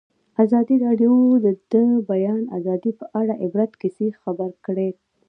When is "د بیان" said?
1.71-2.43